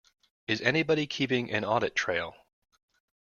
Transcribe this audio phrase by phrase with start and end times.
[0.47, 2.33] Is anybody keeping an audit trail?